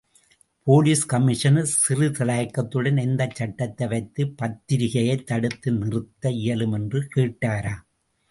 Police 0.67 1.05
commissioner 1.05 1.65
சிறிது 1.65 2.25
தயக்கத்துடன் 2.25 2.95
எந்தச்சட்டத்தை 2.95 3.87
வைத்து 3.87 4.25
பத்திரிகையைத் 4.41 5.23
தடுத்து 5.23 5.71
நிறுத்த 5.71 6.31
இயலும் 6.31 6.73
என்று 6.73 7.07
கேட்டாராம். 7.15 7.83